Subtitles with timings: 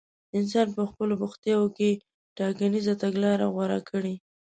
[0.37, 1.89] انسان په خپلو بوختياوو کې
[2.37, 4.15] ټاکنيزه تګلاره غوره کړي.